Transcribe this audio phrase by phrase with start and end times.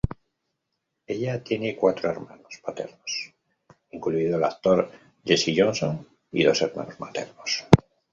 [1.05, 3.35] Ella tiene cuatro hermanos paternos,
[3.91, 4.89] incluido el actor
[5.23, 7.67] Jesse Johnson, y dos hermanos maternos.